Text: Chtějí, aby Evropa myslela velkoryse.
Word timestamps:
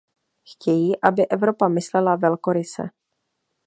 Chtějí, 0.43 1.01
aby 1.03 1.27
Evropa 1.27 1.67
myslela 1.67 2.15
velkoryse. 2.15 2.83